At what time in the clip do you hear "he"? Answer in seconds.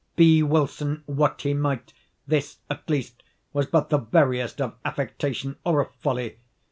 1.43-1.53